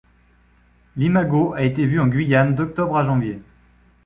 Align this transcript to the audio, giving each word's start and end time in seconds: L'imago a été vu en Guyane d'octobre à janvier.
L'imago 0.97 1.53
a 1.53 1.61
été 1.61 1.85
vu 1.85 1.99
en 1.99 2.07
Guyane 2.07 2.55
d'octobre 2.55 2.97
à 2.97 3.03
janvier. 3.03 3.39